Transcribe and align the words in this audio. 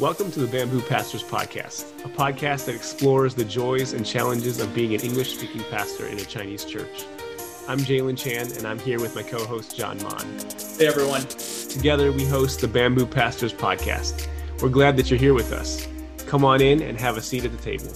Welcome 0.00 0.30
to 0.30 0.38
the 0.38 0.46
Bamboo 0.46 0.82
Pastors 0.82 1.24
Podcast, 1.24 2.04
a 2.04 2.08
podcast 2.08 2.66
that 2.66 2.76
explores 2.76 3.34
the 3.34 3.44
joys 3.44 3.94
and 3.94 4.06
challenges 4.06 4.60
of 4.60 4.72
being 4.72 4.94
an 4.94 5.00
English 5.00 5.36
speaking 5.36 5.64
pastor 5.72 6.06
in 6.06 6.16
a 6.18 6.24
Chinese 6.24 6.64
church. 6.64 7.04
I'm 7.66 7.80
Jalon 7.80 8.16
Chan, 8.16 8.52
and 8.56 8.64
I'm 8.64 8.78
here 8.78 9.00
with 9.00 9.16
my 9.16 9.24
co 9.24 9.44
host, 9.44 9.76
Jon 9.76 10.00
Mann. 10.04 10.38
Hey, 10.78 10.86
everyone. 10.86 11.22
Together, 11.22 12.12
we 12.12 12.24
host 12.24 12.60
the 12.60 12.68
Bamboo 12.68 13.06
Pastors 13.06 13.52
Podcast. 13.52 14.28
We're 14.62 14.68
glad 14.68 14.96
that 14.98 15.10
you're 15.10 15.18
here 15.18 15.34
with 15.34 15.50
us. 15.50 15.88
Come 16.28 16.44
on 16.44 16.60
in 16.60 16.80
and 16.80 16.96
have 16.96 17.16
a 17.16 17.20
seat 17.20 17.44
at 17.44 17.50
the 17.50 17.58
table. 17.58 17.92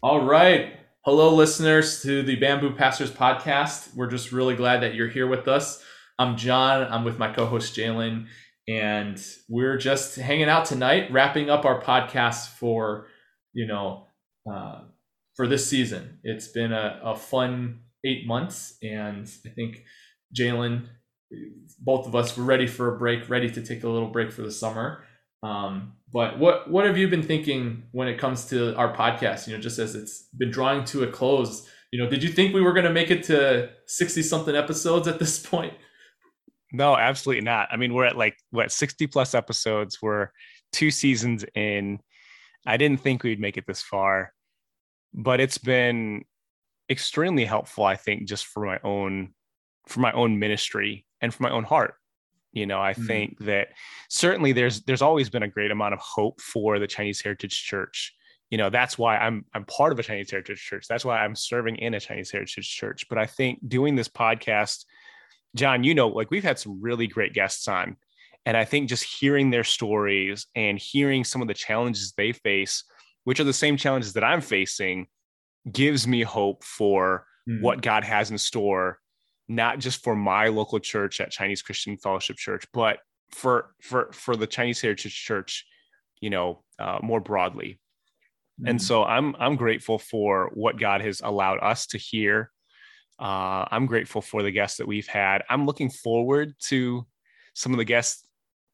All 0.00 0.24
right. 0.24 0.74
Hello, 1.00 1.34
listeners 1.34 2.00
to 2.02 2.22
the 2.22 2.36
Bamboo 2.36 2.74
Pastors 2.74 3.10
Podcast. 3.10 3.96
We're 3.96 4.06
just 4.06 4.30
really 4.30 4.54
glad 4.54 4.82
that 4.82 4.94
you're 4.94 5.08
here 5.08 5.26
with 5.26 5.48
us. 5.48 5.82
I'm 6.20 6.36
Jon. 6.36 6.86
I'm 6.88 7.02
with 7.02 7.18
my 7.18 7.32
co 7.32 7.46
host, 7.46 7.74
Jalon 7.74 8.28
and 8.68 9.22
we're 9.48 9.76
just 9.76 10.16
hanging 10.16 10.48
out 10.48 10.64
tonight, 10.64 11.12
wrapping 11.12 11.50
up 11.50 11.64
our 11.64 11.80
podcast 11.80 12.48
for 12.48 13.06
you 13.52 13.66
know 13.66 14.06
uh, 14.50 14.80
for 15.34 15.46
this 15.46 15.68
season. 15.68 16.18
It's 16.24 16.48
been 16.48 16.72
a, 16.72 17.00
a 17.02 17.16
fun 17.16 17.80
eight 18.04 18.26
months, 18.26 18.76
and 18.82 19.30
I 19.46 19.48
think 19.50 19.84
Jalon, 20.36 20.86
both 21.78 22.06
of 22.06 22.14
us, 22.14 22.36
were 22.36 22.44
ready 22.44 22.66
for 22.66 22.94
a 22.94 22.98
break, 22.98 23.28
ready 23.28 23.50
to 23.50 23.62
take 23.62 23.84
a 23.84 23.88
little 23.88 24.08
break 24.08 24.32
for 24.32 24.42
the 24.42 24.50
summer. 24.50 25.04
Um, 25.42 25.94
but 26.12 26.38
what 26.38 26.70
what 26.70 26.86
have 26.86 26.96
you 26.96 27.08
been 27.08 27.22
thinking 27.22 27.84
when 27.92 28.08
it 28.08 28.18
comes 28.18 28.46
to 28.46 28.74
our 28.76 28.94
podcast? 28.94 29.46
You 29.46 29.54
know, 29.54 29.60
just 29.60 29.78
as 29.78 29.94
it's 29.94 30.28
been 30.36 30.50
drawing 30.50 30.84
to 30.86 31.04
a 31.04 31.06
close. 31.06 31.68
You 31.92 32.02
know, 32.02 32.10
did 32.10 32.24
you 32.24 32.30
think 32.30 32.54
we 32.54 32.60
were 32.60 32.72
going 32.72 32.86
to 32.86 32.92
make 32.92 33.10
it 33.10 33.24
to 33.24 33.70
sixty 33.86 34.22
something 34.22 34.56
episodes 34.56 35.06
at 35.06 35.18
this 35.18 35.38
point? 35.46 35.74
No, 36.74 36.96
absolutely 36.96 37.44
not. 37.44 37.68
I 37.70 37.76
mean, 37.76 37.94
we're 37.94 38.06
at 38.06 38.16
like 38.16 38.36
what 38.50 38.72
60 38.72 39.06
plus 39.06 39.32
episodes. 39.32 40.02
We're 40.02 40.30
two 40.72 40.90
seasons 40.90 41.44
in. 41.54 42.00
I 42.66 42.76
didn't 42.78 43.00
think 43.00 43.22
we'd 43.22 43.38
make 43.38 43.56
it 43.56 43.64
this 43.64 43.80
far, 43.80 44.32
but 45.12 45.38
it's 45.38 45.58
been 45.58 46.24
extremely 46.90 47.44
helpful, 47.44 47.84
I 47.84 47.94
think, 47.94 48.26
just 48.26 48.46
for 48.46 48.66
my 48.66 48.80
own 48.82 49.34
for 49.86 50.00
my 50.00 50.10
own 50.12 50.40
ministry 50.40 51.06
and 51.20 51.32
for 51.32 51.44
my 51.44 51.50
own 51.50 51.62
heart. 51.62 51.94
You 52.52 52.66
know, 52.66 52.80
I 52.80 52.92
mm-hmm. 52.92 53.06
think 53.06 53.38
that 53.44 53.68
certainly 54.10 54.50
there's 54.50 54.82
there's 54.82 55.02
always 55.02 55.30
been 55.30 55.44
a 55.44 55.48
great 55.48 55.70
amount 55.70 55.94
of 55.94 56.00
hope 56.00 56.40
for 56.40 56.80
the 56.80 56.88
Chinese 56.88 57.22
Heritage 57.22 57.62
Church. 57.62 58.12
You 58.50 58.58
know, 58.58 58.68
that's 58.68 58.98
why 58.98 59.16
I'm 59.16 59.44
I'm 59.54 59.64
part 59.64 59.92
of 59.92 60.00
a 60.00 60.02
Chinese 60.02 60.32
Heritage 60.32 60.60
Church. 60.60 60.86
That's 60.88 61.04
why 61.04 61.18
I'm 61.18 61.36
serving 61.36 61.76
in 61.76 61.94
a 61.94 62.00
Chinese 62.00 62.32
Heritage 62.32 62.68
Church. 62.68 63.08
But 63.08 63.18
I 63.18 63.26
think 63.26 63.60
doing 63.68 63.94
this 63.94 64.08
podcast 64.08 64.86
Jon, 65.54 65.84
you 65.84 65.94
know, 65.94 66.08
like 66.08 66.30
we've 66.30 66.44
had 66.44 66.58
some 66.58 66.80
really 66.80 67.06
great 67.06 67.32
guests 67.32 67.68
on. 67.68 67.96
And 68.46 68.56
I 68.56 68.64
think 68.64 68.88
just 68.88 69.04
hearing 69.04 69.50
their 69.50 69.64
stories 69.64 70.46
and 70.54 70.78
hearing 70.78 71.24
some 71.24 71.40
of 71.40 71.48
the 71.48 71.54
challenges 71.54 72.12
they 72.12 72.32
face, 72.32 72.84
which 73.24 73.40
are 73.40 73.44
the 73.44 73.52
same 73.52 73.76
challenges 73.76 74.12
that 74.14 74.24
I'm 74.24 74.40
facing, 74.40 75.06
gives 75.70 76.06
me 76.06 76.22
hope 76.22 76.62
for 76.62 77.26
mm-hmm. 77.48 77.62
what 77.62 77.80
God 77.80 78.04
has 78.04 78.30
in 78.30 78.36
store, 78.36 78.98
not 79.48 79.78
just 79.78 80.02
for 80.04 80.14
my 80.14 80.48
local 80.48 80.78
church 80.78 81.20
at 81.20 81.30
Chinese 81.30 81.62
Christian 81.62 81.96
Fellowship 81.96 82.36
Church, 82.36 82.64
but 82.72 82.98
for 83.30 83.74
for 83.80 84.10
for 84.12 84.36
the 84.36 84.46
Chinese 84.46 84.80
Heritage 84.80 85.14
Church, 85.14 85.66
you 86.20 86.30
know, 86.30 86.62
uh, 86.78 86.98
more 87.02 87.20
broadly. 87.20 87.80
Mm-hmm. 88.60 88.68
And 88.68 88.82
so 88.82 89.04
I'm 89.04 89.34
I'm 89.38 89.56
grateful 89.56 89.98
for 89.98 90.50
what 90.52 90.78
God 90.78 91.00
has 91.00 91.22
allowed 91.24 91.60
us 91.60 91.86
to 91.88 91.98
hear 91.98 92.50
uh, 93.18 93.64
I'm 93.70 93.86
grateful 93.86 94.20
for 94.20 94.42
the 94.42 94.50
guests 94.50 94.78
that 94.78 94.86
we've 94.86 95.06
had. 95.06 95.42
I'm 95.48 95.66
looking 95.66 95.90
forward 95.90 96.54
to 96.68 97.06
some 97.54 97.72
of 97.72 97.78
the 97.78 97.84
guests 97.84 98.26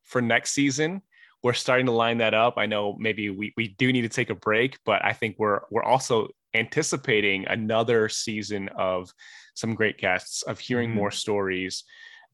for 0.05 0.21
next 0.21 0.53
season. 0.53 1.03
We're 1.43 1.53
starting 1.55 1.87
to 1.87 1.93
line 1.93 2.19
that 2.19 2.35
up. 2.35 2.55
I 2.57 2.67
know 2.67 2.97
maybe 2.99 3.31
we, 3.31 3.53
we 3.57 3.69
do 3.79 3.93
need 3.93 4.03
to 4.03 4.09
take 4.09 4.31
a 4.31 4.35
break, 4.35 4.79
but 4.85 5.05
I 5.05 5.13
think 5.13 5.37
we're 5.39 5.61
we're 5.71 5.85
also 5.85 6.29
anticipating 6.55 7.47
another 7.47 8.09
season 8.09 8.69
of 8.77 9.13
some 9.55 9.75
great 9.75 9.99
guests, 9.99 10.43
of 10.43 10.59
hearing 10.59 10.91
mm-hmm. 10.91 10.99
more 10.99 11.11
stories. 11.11 11.85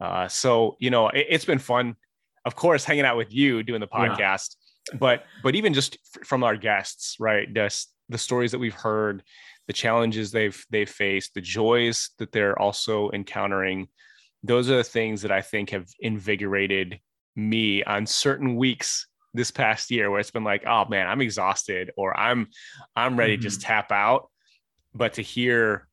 Uh, 0.01 0.27
so 0.29 0.77
you 0.81 0.91
know, 0.91 1.09
it, 1.09 1.31
has 1.31 1.45
been 1.45 1.59
fun, 1.59 1.97
of 2.45 2.57
course, 2.57 2.85
hanging 2.85 3.05
out 3.05 3.17
with 3.17 3.33
you 3.33 3.63
doing 3.63 3.81
the 3.81 3.87
podcast, 3.87 4.57
yeah. 4.91 4.99
but 4.99 5.25
but 5.43 5.55
even 5.55 5.73
just 5.73 5.99
f- 6.17 6.27
from 6.27 6.43
our 6.43 6.57
guests, 6.57 7.17
right? 7.21 7.53
Just 7.53 7.93
the 8.09 8.19
stories 8.19 8.53
that 8.53 8.59
we've 8.59 8.75
heard, 8.75 9.23
the 9.67 9.73
challenges 9.73 10.31
they've 10.31 10.65
they've 10.71 10.89
faced, 10.89 11.35
the 11.35 11.41
joys 11.41 12.11
that 12.19 12.33
they're 12.33 12.59
also 12.61 13.11
encountering. 13.11 13.89
Those 14.43 14.71
are 14.71 14.77
the 14.77 14.85
things 14.85 15.23
that 15.23 15.33
I 15.33 15.43
think 15.43 15.71
have 15.71 15.89
invigorated 16.01 17.01
me 17.35 17.83
on 17.85 18.07
certain 18.07 18.57
weeks 18.57 19.07
this 19.35 19.51
past 19.51 19.91
year 19.91 20.11
where 20.11 20.21
it's 20.21 20.31
been 20.31 20.45
like, 20.45 20.65
oh 20.67 20.87
man, 20.87 21.07
I'm 21.07 21.21
exhausted 21.21 21.91
or 21.97 22.17
I'm 22.19 22.49
I'm 22.95 23.19
ready 23.19 23.35
mm-hmm. 23.35 23.43
to 23.43 23.49
just 23.49 23.61
mm-hmm. 23.61 23.69
tap 23.69 23.93
out. 23.93 24.29
But 24.95 25.15
to 25.15 25.23
hear, 25.23 25.89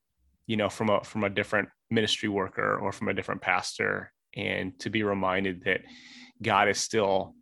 you 0.48 0.56
know, 0.56 0.70
from 0.70 0.90
a 0.90 1.04
from 1.04 1.24
a 1.24 1.30
different 1.30 1.70
ministry 1.90 2.30
worker 2.30 2.78
or 2.78 2.92
from 2.92 3.10
a 3.10 3.14
different 3.14 3.42
pastor 3.42 4.12
and 4.36 4.78
to 4.80 4.90
be 4.90 5.04
reminded 5.04 5.64
that 5.66 5.82
God 6.42 6.68
is 6.70 6.80
still 6.80 7.36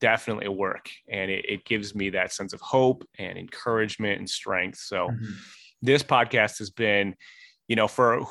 definitely 0.00 0.48
work 0.48 0.90
and 1.08 1.30
it, 1.30 1.44
it, 1.48 1.64
gives 1.64 1.94
me 1.94 2.10
that 2.10 2.32
sense 2.32 2.52
of 2.52 2.60
hope 2.60 3.06
and 3.18 3.38
encouragement 3.38 4.18
and 4.18 4.28
strength. 4.28 4.78
So 4.78 5.08
mm-hmm. 5.08 5.32
this 5.82 6.02
podcast 6.02 6.58
has 6.58 6.70
been 6.70 7.14
you 7.68 7.76
know 7.76 7.86
for 7.86 8.26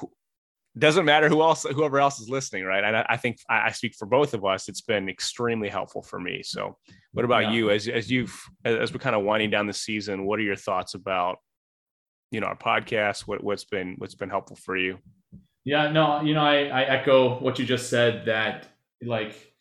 doesn't 0.77 1.05
matter 1.05 1.29
who 1.29 1.41
else 1.41 1.63
whoever 1.63 1.99
else 1.99 2.19
is 2.19 2.29
listening 2.29 2.63
right? 2.63 2.83
And 2.83 2.95
i, 2.95 3.05
I 3.09 3.17
think 3.17 3.37
I, 3.49 3.67
I, 3.67 3.71
speak 3.71 3.95
for 3.95 4.05
both 4.05 4.33
of 4.33 4.45
us 4.45 4.69
it's 4.69 4.81
been 4.81 5.09
extremely 5.09 5.69
helpful 5.69 6.01
for 6.01 6.19
me. 6.19 6.41
So 6.43 6.77
what 7.13 7.25
about 7.25 7.43
yeah. 7.43 7.51
you? 7.51 7.69
As 7.71 7.87
as 7.87 8.11
you've 8.11 8.37
as 8.65 8.91
we're 8.93 8.99
kind 8.99 9.15
of 9.15 9.23
winding 9.23 9.49
down 9.49 9.67
the 9.67 9.73
season 9.73 10.25
what 10.25 10.39
are 10.39 10.43
your 10.43 10.55
thoughts 10.55 10.93
about 10.93 11.37
you 12.31 12.39
know 12.39 12.47
our 12.47 12.57
podcast? 12.57 13.21
What, 13.21 13.43
what's 13.43 13.65
been 13.65 13.95
what's 13.97 14.15
been 14.15 14.29
helpful 14.29 14.57
for 14.57 14.77
you? 14.77 14.99
Yeah 15.65 15.91
no 15.91 16.21
you 16.21 16.33
know 16.33 16.43
i 16.43 16.65
i 16.65 16.83
echo 16.83 17.39
what 17.39 17.59
you 17.59 17.65
just 17.65 17.89
said 17.89 18.25
that 18.25 18.67
like 19.03 19.53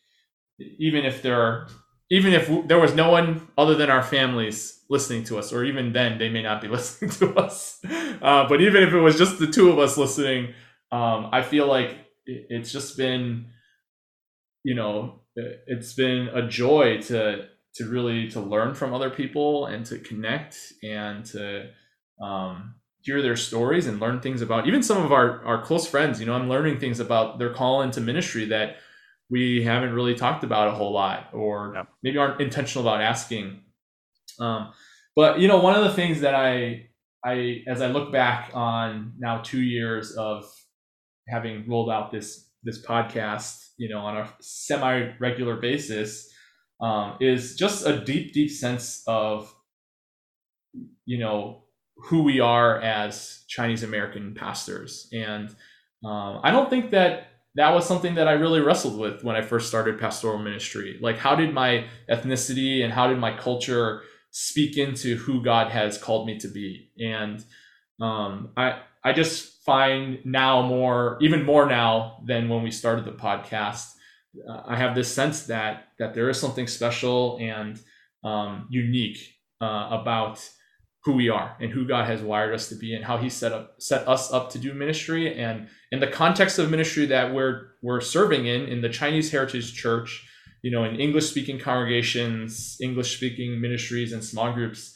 even 0.59 1.05
if 1.05 1.21
there 1.21 1.41
are 1.41 1.67
even 2.09 2.33
if 2.33 2.49
there 2.67 2.79
was 2.79 2.93
no 2.93 3.11
one 3.11 3.47
other 3.57 3.75
than 3.75 3.89
our 3.89 4.03
families 4.03 4.81
listening 4.89 5.23
to 5.25 5.37
us, 5.37 5.53
or 5.53 5.63
even 5.63 5.93
then 5.93 6.17
they 6.17 6.29
may 6.29 6.41
not 6.41 6.61
be 6.61 6.67
listening 6.75 7.11
to 7.11 7.35
us. 7.35 7.79
Uh, 8.21 8.47
but 8.47 8.61
even 8.61 8.83
if 8.83 8.93
it 8.93 8.99
was 8.99 9.17
just 9.17 9.39
the 9.39 9.47
two 9.47 9.69
of 9.69 9.79
us 9.79 9.97
listening, 9.97 10.53
um, 10.91 11.29
I 11.31 11.41
feel 11.41 11.67
like 11.67 11.95
it's 12.25 12.71
just 12.71 12.97
been, 12.97 13.47
you 14.63 14.75
know, 14.75 15.21
it's 15.35 15.93
been 15.93 16.27
a 16.29 16.47
joy 16.47 17.01
to 17.03 17.47
to 17.75 17.85
really 17.85 18.29
to 18.31 18.39
learn 18.41 18.73
from 18.73 18.93
other 18.93 19.09
people 19.09 19.67
and 19.67 19.85
to 19.85 19.99
connect 19.99 20.57
and 20.83 21.23
to 21.23 21.69
um, 22.21 22.75
hear 23.01 23.21
their 23.21 23.37
stories 23.37 23.87
and 23.87 23.99
learn 23.99 24.19
things 24.19 24.41
about 24.41 24.67
even 24.67 24.83
some 24.83 25.03
of 25.03 25.11
our 25.11 25.43
our 25.45 25.61
close 25.63 25.87
friends. 25.87 26.19
You 26.19 26.25
know, 26.25 26.33
I'm 26.33 26.49
learning 26.49 26.79
things 26.79 26.99
about 26.99 27.39
their 27.39 27.53
call 27.53 27.83
into 27.83 28.01
ministry 28.01 28.45
that 28.45 28.77
we 29.29 29.63
haven't 29.63 29.93
really 29.93 30.15
talked 30.15 30.43
about 30.43 30.67
a 30.67 30.71
whole 30.71 30.91
lot 30.91 31.29
or 31.33 31.73
yeah. 31.75 31.83
maybe 32.03 32.17
aren't 32.17 32.41
intentional 32.41 32.87
about 32.87 33.01
asking 33.01 33.61
um, 34.39 34.71
but 35.15 35.39
you 35.39 35.47
know 35.47 35.59
one 35.59 35.75
of 35.75 35.83
the 35.83 35.93
things 35.93 36.21
that 36.21 36.35
i 36.35 36.87
i 37.25 37.61
as 37.67 37.81
i 37.81 37.87
look 37.87 38.11
back 38.11 38.51
on 38.53 39.13
now 39.19 39.39
two 39.41 39.61
years 39.61 40.13
of 40.13 40.45
having 41.27 41.67
rolled 41.67 41.89
out 41.89 42.11
this 42.11 42.49
this 42.63 42.85
podcast 42.85 43.69
you 43.77 43.89
know 43.89 43.99
on 43.99 44.17
a 44.17 44.29
semi 44.41 45.09
regular 45.19 45.55
basis 45.55 46.29
um, 46.81 47.17
is 47.19 47.55
just 47.55 47.85
a 47.85 47.99
deep 47.99 48.33
deep 48.33 48.49
sense 48.49 49.03
of 49.07 49.53
you 51.05 51.17
know 51.17 51.63
who 51.97 52.23
we 52.23 52.39
are 52.39 52.79
as 52.81 53.43
chinese 53.47 53.83
american 53.83 54.33
pastors 54.33 55.09
and 55.11 55.49
um, 56.05 56.39
i 56.43 56.51
don't 56.51 56.69
think 56.69 56.91
that 56.91 57.28
that 57.55 57.73
was 57.73 57.87
something 57.87 58.15
that 58.15 58.27
I 58.27 58.33
really 58.33 58.59
wrestled 58.59 58.99
with 58.99 59.23
when 59.23 59.35
I 59.35 59.41
first 59.41 59.67
started 59.67 59.99
pastoral 59.99 60.37
ministry. 60.37 60.97
Like, 61.01 61.17
how 61.17 61.35
did 61.35 61.53
my 61.53 61.85
ethnicity 62.09 62.83
and 62.83 62.93
how 62.93 63.07
did 63.07 63.17
my 63.17 63.35
culture 63.35 64.01
speak 64.31 64.77
into 64.77 65.15
who 65.17 65.43
God 65.43 65.71
has 65.71 65.97
called 65.97 66.27
me 66.27 66.37
to 66.39 66.47
be? 66.47 66.91
And 66.99 67.43
um, 67.99 68.51
I 68.55 68.81
I 69.03 69.13
just 69.13 69.63
find 69.63 70.19
now 70.25 70.61
more, 70.61 71.17
even 71.21 71.43
more 71.43 71.65
now 71.65 72.21
than 72.25 72.49
when 72.49 72.63
we 72.63 72.71
started 72.71 73.05
the 73.05 73.11
podcast, 73.11 73.85
uh, 74.47 74.61
I 74.65 74.75
have 74.75 74.95
this 74.95 75.13
sense 75.13 75.45
that 75.47 75.87
that 75.97 76.13
there 76.13 76.29
is 76.29 76.39
something 76.39 76.67
special 76.67 77.37
and 77.41 77.79
um, 78.23 78.67
unique 78.69 79.17
uh, 79.61 79.87
about 79.91 80.47
who 81.09 81.15
we 81.15 81.27
are 81.27 81.57
and 81.59 81.71
who 81.71 81.87
God 81.87 82.05
has 82.05 82.21
wired 82.21 82.53
us 82.53 82.69
to 82.69 82.75
be 82.75 82.93
and 82.93 83.03
how 83.03 83.17
He 83.17 83.29
set 83.29 83.51
up 83.51 83.73
set 83.79 84.07
us 84.07 84.31
up 84.31 84.51
to 84.51 84.59
do 84.59 84.75
ministry. 84.75 85.35
And 85.39 85.67
in 85.91 85.99
the 85.99 86.07
context 86.07 86.59
of 86.59 86.69
ministry 86.69 87.07
that 87.07 87.33
we're 87.33 87.71
we're 87.81 87.99
serving 87.99 88.45
in 88.45 88.67
in 88.67 88.81
the 88.81 88.89
Chinese 88.89 89.31
Heritage 89.31 89.73
Church, 89.73 90.23
you 90.61 90.69
know, 90.69 90.83
in 90.83 90.99
English 90.99 91.25
speaking 91.25 91.57
congregations, 91.57 92.77
English 92.79 93.17
speaking 93.17 93.59
ministries, 93.59 94.13
and 94.13 94.23
small 94.23 94.53
groups, 94.53 94.95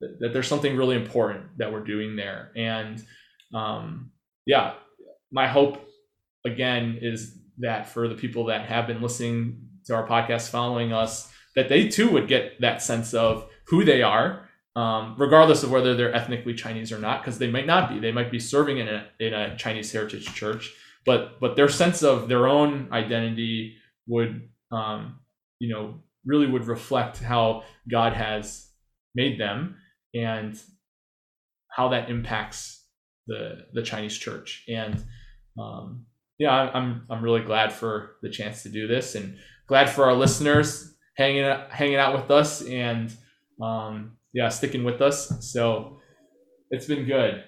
that, 0.00 0.16
that, 0.20 0.32
there's 0.32 0.48
something 0.48 0.76
really 0.78 0.96
important 0.96 1.58
that 1.58 1.70
we're 1.70 1.84
doing 1.84 2.16
there. 2.16 2.52
And 2.56 3.04
um, 3.54 4.12
yeah, 4.46 4.72
my 5.30 5.46
hope 5.46 5.86
again 6.46 7.00
is 7.02 7.36
that 7.58 7.86
for 7.86 8.08
the 8.08 8.14
people 8.14 8.46
that 8.46 8.64
have 8.64 8.86
been 8.86 9.02
listening 9.02 9.60
to 9.84 9.94
our 9.94 10.08
podcast, 10.08 10.48
following 10.48 10.94
us, 10.94 11.30
that 11.54 11.68
they 11.68 11.88
too 11.88 12.10
would 12.12 12.28
get 12.28 12.62
that 12.62 12.80
sense 12.80 13.12
of 13.12 13.46
who 13.66 13.84
they 13.84 14.00
are, 14.00 14.48
um, 14.76 15.16
regardless 15.18 15.62
of 15.62 15.70
whether 15.70 15.94
they're 15.94 16.14
ethnically 16.14 16.54
Chinese 16.54 16.92
or 16.92 16.98
not, 16.98 17.22
because 17.22 17.38
they 17.38 17.50
might 17.50 17.66
not 17.66 17.88
be. 17.88 17.98
They 17.98 18.12
might 18.12 18.30
be 18.30 18.38
serving 18.38 18.78
in 18.78 18.88
a 18.88 19.06
in 19.18 19.34
a 19.34 19.56
Chinese 19.56 19.92
heritage 19.92 20.32
church, 20.34 20.72
but 21.04 21.40
but 21.40 21.56
their 21.56 21.68
sense 21.68 22.02
of 22.02 22.28
their 22.28 22.46
own 22.46 22.88
identity 22.92 23.76
would, 24.06 24.48
um, 24.70 25.18
you 25.58 25.72
know, 25.72 25.94
really 26.24 26.46
would 26.46 26.66
reflect 26.66 27.18
how 27.18 27.64
God 27.90 28.12
has 28.12 28.68
made 29.14 29.40
them 29.40 29.76
and 30.14 30.60
how 31.68 31.88
that 31.88 32.10
impacts 32.10 32.84
the 33.26 33.66
the 33.72 33.82
Chinese 33.82 34.16
church. 34.16 34.64
And 34.68 35.02
um, 35.58 36.06
yeah, 36.38 36.52
I'm 36.52 37.06
I'm 37.10 37.22
really 37.22 37.42
glad 37.42 37.72
for 37.72 38.16
the 38.22 38.30
chance 38.30 38.62
to 38.62 38.68
do 38.68 38.86
this, 38.86 39.14
and 39.14 39.36
glad 39.66 39.90
for 39.90 40.04
our 40.04 40.14
listeners 40.14 40.94
hanging 41.16 41.44
hanging 41.70 41.96
out 41.96 42.14
with 42.14 42.30
us, 42.30 42.62
and 42.62 43.12
um, 43.60 44.12
yeah, 44.32 44.48
sticking 44.48 44.84
with 44.84 45.00
us. 45.00 45.32
So 45.52 46.00
it's 46.70 46.86
been 46.86 47.04
good. 47.04 47.44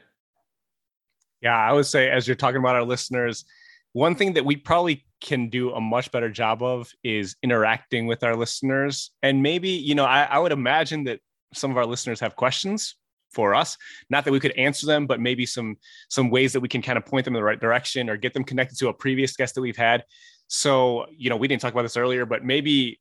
Yeah, 1.40 1.56
I 1.56 1.72
would 1.72 1.86
say 1.86 2.10
as 2.10 2.26
you're 2.26 2.36
talking 2.36 2.58
about 2.58 2.76
our 2.76 2.84
listeners, 2.84 3.44
one 3.92 4.14
thing 4.14 4.32
that 4.34 4.44
we 4.44 4.56
probably 4.56 5.04
can 5.20 5.48
do 5.48 5.72
a 5.72 5.80
much 5.80 6.10
better 6.10 6.30
job 6.30 6.62
of 6.62 6.90
is 7.04 7.36
interacting 7.42 8.06
with 8.06 8.24
our 8.24 8.36
listeners. 8.36 9.10
And 9.22 9.42
maybe, 9.42 9.68
you 9.68 9.94
know, 9.94 10.04
I, 10.04 10.22
I 10.24 10.38
would 10.38 10.52
imagine 10.52 11.04
that 11.04 11.20
some 11.54 11.70
of 11.70 11.76
our 11.76 11.86
listeners 11.86 12.20
have 12.20 12.36
questions 12.36 12.96
for 13.32 13.54
us 13.54 13.76
not 14.10 14.24
that 14.24 14.32
we 14.32 14.40
could 14.40 14.52
answer 14.52 14.86
them 14.86 15.06
but 15.06 15.20
maybe 15.20 15.46
some 15.46 15.76
some 16.08 16.30
ways 16.30 16.52
that 16.52 16.60
we 16.60 16.68
can 16.68 16.82
kind 16.82 16.98
of 16.98 17.06
point 17.06 17.24
them 17.24 17.34
in 17.34 17.40
the 17.40 17.44
right 17.44 17.60
direction 17.60 18.10
or 18.10 18.16
get 18.16 18.34
them 18.34 18.44
connected 18.44 18.78
to 18.78 18.88
a 18.88 18.92
previous 18.92 19.34
guest 19.36 19.54
that 19.54 19.60
we've 19.60 19.76
had 19.76 20.04
so 20.48 21.06
you 21.16 21.30
know 21.30 21.36
we 21.36 21.48
didn't 21.48 21.62
talk 21.62 21.72
about 21.72 21.82
this 21.82 21.96
earlier 21.96 22.26
but 22.26 22.44
maybe 22.44 23.00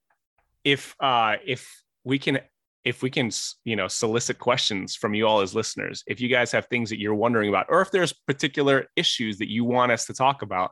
if 0.64 0.96
uh 1.00 1.36
if 1.46 1.84
we 2.04 2.18
can 2.18 2.40
if 2.84 3.04
we 3.04 3.10
can 3.10 3.30
you 3.64 3.76
know 3.76 3.88
solicit 3.88 4.40
questions 4.40 4.96
from 4.96 5.14
you 5.14 5.28
all 5.28 5.42
as 5.42 5.54
listeners 5.54 6.04
if 6.08 6.20
you 6.20 6.28
guys 6.28 6.52
have 6.52 6.66
things 6.66 6.90
that 6.90 7.00
you're 7.00 7.16
wondering 7.16 7.50
about 7.50 7.66
or 7.70 7.82
if 7.82 7.92
there's 7.92 8.14
particular 8.14 8.88
issues 8.96 9.38
that 9.38 9.50
you 9.50 9.64
want 9.64 9.92
us 9.92 10.06
to 10.06 10.14
talk 10.14 10.42
about 10.42 10.72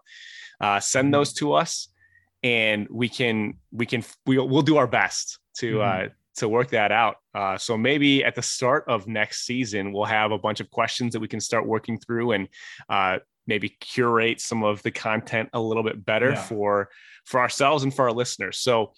uh, 0.62 0.80
send 0.80 1.06
mm-hmm. 1.06 1.14
those 1.14 1.34
to 1.34 1.54
us 1.54 1.90
and 2.44 2.88
we 2.90 3.10
can 3.10 3.54
we 3.72 3.86
can 3.86 4.04
we'll, 4.26 4.48
we'll 4.48 4.62
do 4.62 4.78
our 4.78 4.88
best 4.88 5.40
to 5.56 5.76
mm-hmm. 5.76 6.06
uh, 6.06 6.10
to 6.40 6.50
work 6.50 6.70
that 6.70 6.92
out. 6.92 7.18
Uh, 7.36 7.58
so 7.58 7.78
maybe 7.78 8.24
at 8.24 8.34
the 8.34 8.42
start 8.42 8.86
of 8.88 9.08
next 9.08 9.46
season, 9.46 9.92
we'll 9.92 10.06
have 10.06 10.32
a 10.32 10.38
bunch 10.38 10.60
of 10.60 10.70
questions 10.72 11.14
that 11.14 11.20
we 11.20 11.28
can 11.28 11.40
start 11.40 11.68
working 11.68 12.00
through 12.00 12.32
and 12.32 12.48
uh, 12.90 13.20
maybe 13.46 13.70
curate 13.82 14.40
some 14.40 14.64
of 14.64 14.82
the 14.84 14.92
content 14.92 15.50
a 15.54 15.60
little 15.60 15.84
bit 15.84 16.04
better 16.06 16.32
yeah. 16.32 16.42
for 16.42 16.90
for 17.26 17.40
ourselves 17.40 17.84
and 17.84 17.94
for 17.94 18.06
our 18.06 18.14
listeners. 18.14 18.58
So, 18.58 18.94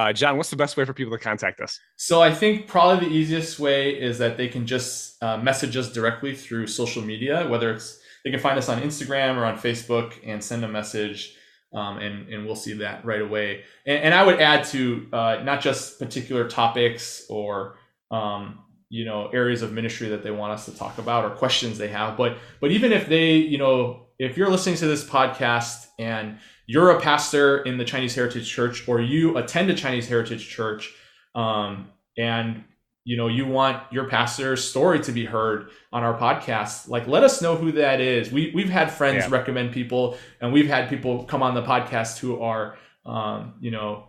uh, 0.00 0.12
Jon, 0.12 0.36
what's 0.36 0.50
the 0.50 0.56
best 0.56 0.76
way 0.76 0.84
for 0.84 0.92
people 0.92 1.12
to 1.12 1.22
contact 1.22 1.60
us? 1.60 1.78
So 1.96 2.22
I 2.22 2.32
think 2.32 2.66
probably 2.66 3.08
the 3.08 3.14
easiest 3.14 3.58
way 3.58 3.90
is 3.90 4.18
that 4.18 4.36
they 4.36 4.48
can 4.48 4.66
just 4.66 5.22
uh, 5.22 5.36
message 5.38 5.76
us 5.76 5.92
directly 5.92 6.34
through 6.34 6.66
social 6.66 7.02
media, 7.02 7.46
whether 7.48 7.72
it's 7.72 8.00
they 8.24 8.30
can 8.30 8.40
find 8.40 8.58
us 8.58 8.68
on 8.68 8.80
Instagram 8.82 9.36
or 9.36 9.44
on 9.44 9.58
Facebook 9.58 10.14
and 10.24 10.42
send 10.42 10.64
a 10.64 10.68
message 10.68 11.36
um, 11.72 11.98
and 11.98 12.28
and 12.28 12.46
we'll 12.46 12.56
see 12.56 12.74
that 12.74 13.04
right 13.04 13.22
away. 13.22 13.62
And, 13.86 14.04
and 14.04 14.14
I 14.14 14.24
would 14.24 14.40
add 14.40 14.64
to 14.66 15.06
uh, 15.12 15.40
not 15.44 15.60
just 15.60 15.98
particular 15.98 16.48
topics 16.48 17.26
or 17.28 17.76
um, 18.10 18.60
you 18.88 19.04
know 19.04 19.28
areas 19.28 19.62
of 19.62 19.72
ministry 19.72 20.08
that 20.08 20.22
they 20.22 20.30
want 20.30 20.52
us 20.52 20.64
to 20.66 20.76
talk 20.76 20.98
about 20.98 21.24
or 21.24 21.30
questions 21.30 21.78
they 21.78 21.88
have, 21.88 22.16
but 22.16 22.38
but 22.60 22.72
even 22.72 22.92
if 22.92 23.08
they 23.08 23.34
you 23.36 23.58
know 23.58 24.06
if 24.18 24.36
you're 24.36 24.50
listening 24.50 24.76
to 24.76 24.86
this 24.86 25.04
podcast 25.04 25.86
and 25.98 26.38
you're 26.70 26.90
a 26.90 27.00
pastor 27.00 27.62
in 27.62 27.78
the 27.78 27.84
Chinese 27.84 28.14
Heritage 28.14 28.48
Church 28.48 28.86
or 28.86 29.00
you 29.00 29.36
attend 29.36 29.68
a 29.70 29.74
Chinese 29.74 30.06
Heritage 30.06 30.48
Church 30.48 30.94
um, 31.34 31.90
and 32.16 32.62
you 33.02 33.16
know 33.16 33.26
you 33.26 33.44
want 33.44 33.82
your 33.92 34.08
pastor's 34.08 34.62
story 34.62 35.00
to 35.00 35.10
be 35.10 35.24
heard 35.24 35.70
on 35.92 36.04
our 36.04 36.16
podcast 36.16 36.86
like 36.86 37.08
let 37.08 37.24
us 37.24 37.42
know 37.42 37.56
who 37.56 37.72
that 37.72 38.00
is 38.00 38.30
we, 38.30 38.52
we've 38.54 38.68
had 38.68 38.88
friends 38.88 39.24
yeah. 39.24 39.36
recommend 39.36 39.72
people 39.72 40.16
and 40.40 40.52
we've 40.52 40.68
had 40.68 40.88
people 40.88 41.24
come 41.24 41.42
on 41.42 41.54
the 41.54 41.62
podcast 41.62 42.18
who 42.18 42.40
are 42.40 42.78
um, 43.04 43.54
you 43.60 43.72
know 43.72 44.04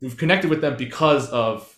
we've 0.00 0.16
connected 0.16 0.48
with 0.48 0.60
them 0.60 0.76
because 0.76 1.28
of 1.30 1.76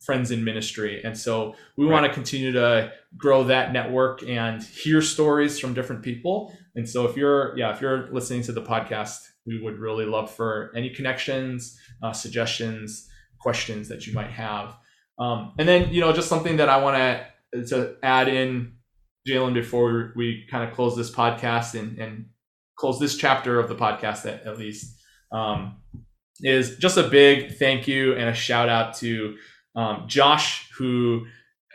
friends 0.00 0.32
in 0.32 0.42
ministry 0.42 1.04
and 1.04 1.16
so 1.16 1.54
we 1.76 1.84
right. 1.84 1.92
want 1.92 2.06
to 2.06 2.12
continue 2.12 2.50
to 2.50 2.90
grow 3.16 3.44
that 3.44 3.72
network 3.72 4.24
and 4.24 4.60
hear 4.60 5.00
stories 5.00 5.60
from 5.60 5.72
different 5.72 6.02
people 6.02 6.52
and 6.74 6.88
so 6.88 7.06
if 7.06 7.16
you're 7.16 7.56
yeah 7.56 7.72
if 7.72 7.80
you're 7.80 8.08
listening 8.10 8.42
to 8.42 8.50
the 8.50 8.62
podcast 8.62 9.28
we 9.46 9.60
would 9.60 9.78
really 9.78 10.04
love 10.04 10.30
for 10.30 10.72
any 10.76 10.90
connections 10.90 11.78
uh, 12.02 12.12
suggestions 12.12 13.08
questions 13.42 13.88
that 13.88 14.06
you 14.06 14.12
might 14.14 14.30
have. 14.30 14.76
Um, 15.18 15.52
and 15.58 15.68
then, 15.68 15.92
you 15.92 16.00
know, 16.00 16.12
just 16.12 16.28
something 16.28 16.56
that 16.56 16.68
I 16.68 16.78
want 16.78 16.96
to 16.96 17.26
to 17.66 17.96
add 18.02 18.28
in, 18.28 18.72
Jalon, 19.28 19.52
before 19.52 20.12
we, 20.16 20.26
we 20.32 20.46
kind 20.50 20.66
of 20.66 20.74
close 20.74 20.96
this 20.96 21.10
podcast 21.10 21.78
and, 21.78 21.98
and 21.98 22.26
close 22.76 22.98
this 22.98 23.16
chapter 23.16 23.60
of 23.60 23.68
the 23.68 23.74
podcast 23.74 24.24
at, 24.24 24.46
at 24.46 24.58
least, 24.58 24.98
um, 25.32 25.76
is 26.40 26.78
just 26.78 26.96
a 26.96 27.02
big 27.02 27.56
thank 27.56 27.86
you 27.86 28.14
and 28.14 28.30
a 28.30 28.34
shout 28.34 28.70
out 28.70 28.94
to 28.94 29.36
um, 29.76 30.04
Josh, 30.06 30.70
who 30.78 31.26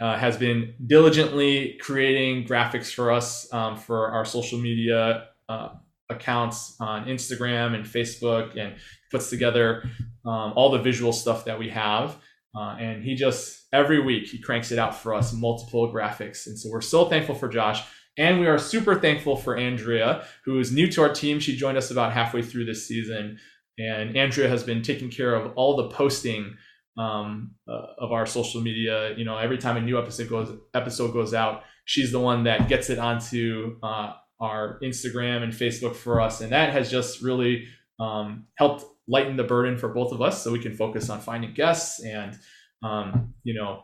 uh, 0.02 0.18
has 0.18 0.36
been 0.36 0.74
diligently 0.86 1.78
creating 1.80 2.48
graphics 2.48 2.92
for 2.92 3.12
us 3.12 3.52
um, 3.54 3.78
for 3.78 4.10
our 4.12 4.26
social 4.26 4.60
media 4.60 5.28
uh, 5.48 5.70
accounts 6.10 6.76
on 6.80 7.06
Instagram 7.06 7.76
and 7.76 7.86
Facebook 7.86 8.58
and 8.58 8.76
puts 9.12 9.30
together 9.30 9.84
um, 10.26 10.54
all 10.56 10.72
the 10.72 10.80
visual 10.80 11.14
stuff 11.14 11.46
that 11.46 11.58
we 11.58 11.70
have. 11.70 12.18
Uh, 12.58 12.76
and 12.80 13.04
he 13.04 13.16
just 13.16 13.68
every 13.74 14.00
week 14.00 14.28
he 14.28 14.40
cranks 14.40 14.72
it 14.72 14.80
out 14.80 14.96
for 14.96 15.14
us, 15.14 15.34
multiple 15.34 15.94
graphics. 15.94 16.48
And 16.48 16.58
so 16.58 16.70
we're 16.72 16.82
so 16.82 17.06
thankful 17.06 17.36
for 17.36 17.50
Josh. 17.50 17.84
And 18.18 18.40
we 18.40 18.48
are 18.48 18.58
super 18.58 19.00
thankful 19.00 19.36
for 19.36 19.58
Andrea, 19.58 20.26
who 20.44 20.60
is 20.60 20.72
new 20.72 20.90
to 20.92 21.02
our 21.04 21.14
team. 21.14 21.40
She 21.40 21.56
joined 21.56 21.78
us 21.78 21.92
about 21.92 22.14
halfway 22.14 22.42
through 22.42 22.66
this 22.66 22.88
season. 22.88 23.38
And 23.78 24.18
Andrea 24.18 24.50
has 24.50 24.64
been 24.64 24.82
taking 24.82 25.12
care 25.12 25.36
of 25.36 25.54
all 25.56 25.76
the 25.76 25.90
posting 25.90 26.56
um, 26.98 27.52
uh, 27.68 27.94
of 28.00 28.12
our 28.12 28.26
social 28.26 28.60
media. 28.60 29.16
You 29.16 29.24
know, 29.24 29.38
every 29.38 29.60
time 29.60 29.78
a 29.78 29.82
new 29.82 30.00
episode 30.00 30.30
goes 30.30 30.52
episode 30.74 31.14
goes 31.14 31.36
out, 31.36 31.64
she's 31.86 32.12
the 32.12 32.20
one 32.20 32.44
that 32.46 32.68
gets 32.68 32.90
it 32.90 32.98
onto 32.98 33.78
uh, 33.84 34.14
our 34.40 34.80
Instagram 34.84 35.44
and 35.44 35.54
Facebook 35.54 35.96
for 35.96 36.22
us, 36.22 36.42
and 36.42 36.52
that 36.52 36.72
has 36.74 36.92
just 36.92 37.22
really 37.22 37.68
um, 38.00 38.46
helped 38.56 38.86
lighten 39.08 39.38
the 39.38 39.44
burden 39.44 39.78
for 39.78 39.90
both 39.90 40.12
of 40.12 40.22
us 40.22 40.44
so 40.44 40.52
we 40.52 40.60
can 40.60 40.76
focus 40.76 41.10
on 41.10 41.20
finding 41.20 41.54
guests 41.54 42.04
and 42.04 42.38
um, 42.84 43.34
you 43.44 43.54
know 43.54 43.84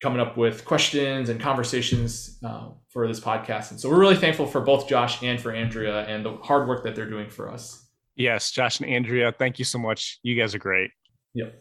coming 0.00 0.20
up 0.20 0.36
with 0.36 0.64
questions 0.64 1.28
and 1.28 1.40
conversations 1.40 2.38
uh, 2.44 2.68
for 2.88 3.08
this 3.08 3.18
podcast. 3.18 3.72
And 3.72 3.80
so 3.80 3.88
we're 3.88 3.98
really 3.98 4.14
thankful 4.14 4.46
for 4.46 4.60
both 4.60 4.88
josh 4.88 5.22
and 5.22 5.40
for 5.40 5.52
andrea 5.52 6.06
and 6.06 6.24
the 6.24 6.36
hard 6.36 6.68
work 6.68 6.84
that 6.84 6.94
they're 6.94 7.10
doing 7.10 7.28
for 7.28 7.50
us. 7.50 7.84
Yes 8.16 8.50
josh 8.50 8.80
and 8.80 8.88
andrea 8.88 9.32
thank 9.32 9.58
you 9.58 9.64
so 9.64 9.78
much. 9.78 10.20
You 10.22 10.34
guys 10.34 10.54
are 10.54 10.60
great. 10.60 10.90
Yep. 11.34 11.54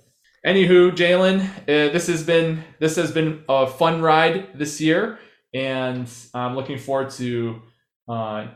Anywho 0.45 0.91
jalon 0.91 1.41
uh, 1.41 1.91
this 1.91 2.07
has 2.07 2.24
been 2.24 2.63
this 2.79 2.95
has 2.95 3.12
been 3.12 3.43
a 3.50 3.67
fun 3.67 4.01
ride 4.01 4.50
this 4.57 4.79
year 4.79 5.19
and 5.54 6.10
i'm 6.34 6.56
looking 6.56 6.77
forward 6.77 7.10
to 7.10 7.62
uh, 8.08 8.48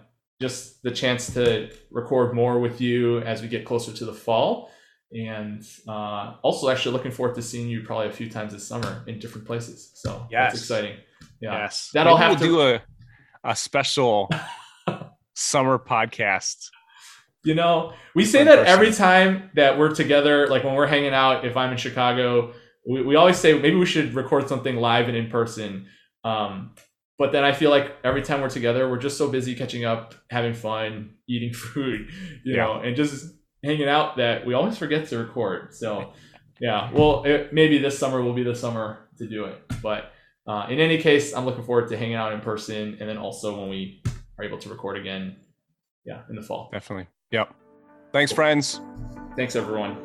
just 0.41 0.81
the 0.81 0.91
chance 0.91 1.33
to 1.36 1.69
record 1.91 2.33
more 2.33 2.60
with 2.60 2.81
you 2.81 3.19
as 3.19 3.41
we 3.41 3.48
get 3.48 3.63
closer 3.63 3.93
to 3.93 4.05
the 4.05 4.13
fall. 4.13 4.71
And 5.13 5.63
uh, 5.88 6.36
also, 6.41 6.69
actually, 6.69 6.93
looking 6.93 7.12
forward 7.12 7.36
to 7.36 7.41
seeing 7.41 7.69
you 7.69 7.83
probably 7.83 8.07
a 8.07 8.12
few 8.12 8.29
times 8.29 8.51
this 8.51 8.67
summer 8.67 9.03
in 9.07 9.19
different 9.19 9.45
places. 9.45 9.91
So 9.95 10.25
yes. 10.31 10.51
that's 10.51 10.63
exciting. 10.63 10.98
Yeah. 11.41 11.60
Yes. 11.60 11.91
That'll 11.93 12.17
Maybe 12.17 12.24
have 12.24 12.39
we'll 12.41 12.50
to 12.50 12.55
do 12.55 12.62
a, 12.62 13.51
a 13.51 13.55
special 13.55 14.29
summer 15.36 15.77
podcast. 15.77 16.69
You 17.43 17.55
know, 17.55 17.93
we 18.15 18.25
say 18.25 18.43
that 18.43 18.67
every 18.67 18.91
time 18.93 19.50
that 19.55 19.77
we're 19.77 19.93
together, 19.93 20.48
like 20.48 20.63
when 20.63 20.75
we're 20.75 20.88
hanging 20.88 21.13
out, 21.13 21.43
if 21.43 21.57
I'm 21.57 21.71
in 21.71 21.77
Chicago, 21.77 22.53
we, 22.88 23.01
we 23.01 23.15
always 23.15 23.38
say 23.38 23.60
maybe 23.60 23.75
we 23.75 23.86
should 23.86 24.13
record 24.13 24.48
something 24.48 24.75
live 24.75 25.07
and 25.07 25.17
in 25.17 25.29
person. 25.29 25.88
Um, 26.23 26.75
but 27.17 27.31
then 27.31 27.43
I 27.43 27.51
feel 27.51 27.69
like 27.69 27.95
every 28.03 28.23
time 28.23 28.41
we're 28.41 28.49
together, 28.49 28.89
we're 28.89 28.97
just 28.97 29.17
so 29.17 29.29
busy 29.29 29.53
catching 29.53 29.85
up, 29.85 30.15
having 30.29 30.53
fun, 30.53 31.11
eating 31.27 31.53
food, 31.53 32.09
you 32.43 32.55
yeah. 32.55 32.63
know, 32.63 32.81
and 32.81 32.95
just 32.95 33.33
hanging 33.63 33.87
out 33.87 34.17
that 34.17 34.45
we 34.45 34.53
always 34.53 34.77
forget 34.77 35.07
to 35.09 35.19
record. 35.19 35.73
So, 35.73 36.13
yeah, 36.59 36.91
well, 36.91 37.23
it, 37.23 37.53
maybe 37.53 37.77
this 37.77 37.97
summer 37.97 38.21
will 38.21 38.33
be 38.33 38.43
the 38.43 38.55
summer 38.55 39.09
to 39.19 39.27
do 39.27 39.45
it. 39.45 39.61
But 39.83 40.11
uh, 40.47 40.65
in 40.69 40.79
any 40.79 40.97
case, 40.97 41.33
I'm 41.33 41.45
looking 41.45 41.63
forward 41.63 41.89
to 41.89 41.97
hanging 41.97 42.15
out 42.15 42.33
in 42.33 42.41
person, 42.41 42.97
and 42.99 43.07
then 43.07 43.17
also 43.17 43.59
when 43.59 43.69
we 43.69 44.01
are 44.39 44.45
able 44.45 44.57
to 44.57 44.69
record 44.69 44.97
again, 44.97 45.35
yeah, 46.05 46.21
in 46.29 46.35
the 46.35 46.41
fall. 46.41 46.69
Definitely. 46.73 47.07
Yep. 47.31 47.53
Thanks, 48.11 48.31
friends. 48.31 48.81
Thanks, 49.37 49.55
everyone. 49.55 49.97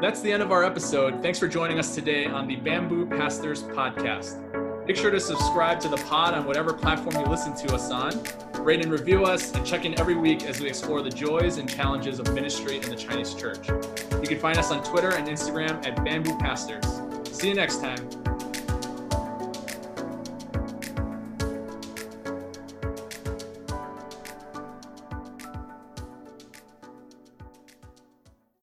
That's 0.00 0.20
the 0.20 0.32
end 0.32 0.42
of 0.42 0.50
our 0.50 0.64
episode. 0.64 1.22
Thanks 1.22 1.38
for 1.38 1.48
joining 1.48 1.78
us 1.78 1.94
today 1.94 2.26
on 2.26 2.46
the 2.46 2.56
Bamboo 2.56 3.06
Pastors 3.06 3.62
Podcast. 3.62 4.65
Make 4.86 4.96
sure 4.96 5.10
to 5.10 5.18
subscribe 5.18 5.80
to 5.80 5.88
the 5.88 5.96
pod 5.96 6.34
on 6.34 6.46
whatever 6.46 6.72
platform 6.72 7.16
you 7.16 7.28
listen 7.28 7.56
to 7.56 7.74
us 7.74 7.90
on. 7.90 8.22
Rate 8.62 8.82
and 8.82 8.92
review 8.92 9.24
us, 9.24 9.52
and 9.52 9.66
check 9.66 9.84
in 9.84 9.98
every 9.98 10.14
week 10.14 10.44
as 10.44 10.60
we 10.60 10.68
explore 10.68 11.02
the 11.02 11.10
joys 11.10 11.58
and 11.58 11.68
challenges 11.68 12.20
of 12.20 12.32
ministry 12.32 12.76
in 12.76 12.88
the 12.88 12.94
Chinese 12.94 13.34
church. 13.34 13.68
You 13.68 14.28
can 14.28 14.38
find 14.38 14.58
us 14.58 14.70
on 14.70 14.84
Twitter 14.84 15.10
and 15.10 15.26
Instagram 15.26 15.84
at 15.84 16.04
Bamboo 16.04 16.38
Pastors. 16.38 16.84
See 17.36 17.48
you 17.48 17.54
next 17.54 17.80
time. 17.80 18.35